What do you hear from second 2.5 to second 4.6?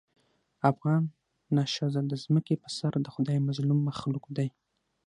په سر دخدای مظلوم مخلوق دې